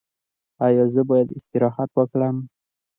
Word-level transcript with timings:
ایا 0.65 0.85
زه 0.93 1.01
باید 1.09 1.29
استراحت 1.37 1.89
وکړم؟ 1.95 2.37